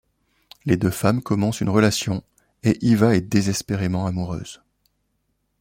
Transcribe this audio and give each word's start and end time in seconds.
Les 0.65 0.77
deux 0.77 0.89
femmes 0.89 1.21
commencent 1.21 1.61
une 1.61 1.69
relation 1.69 2.23
et 2.63 2.83
Iva 2.83 3.15
est 3.15 3.21
désespérément 3.21 4.07
amoureuse. 4.07 4.63